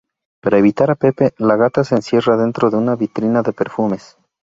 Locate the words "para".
0.41-0.57